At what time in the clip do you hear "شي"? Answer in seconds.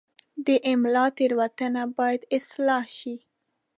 2.97-3.15